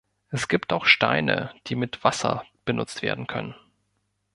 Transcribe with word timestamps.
Es 0.31 0.47
gibt 0.47 0.73
auch 0.73 0.85
Steine, 0.85 1.53
die 1.67 1.75
mit 1.75 2.03
Wasser 2.03 2.43
benutzt 2.65 3.03
werden 3.03 3.27
können. 3.27 3.53